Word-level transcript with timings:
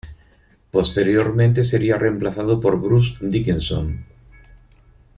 Posteriormente 0.71 1.63
sería 1.63 1.95
reemplazado 1.95 2.59
por 2.59 2.81
Bruce 2.81 3.17
Dickinson. 3.21 4.03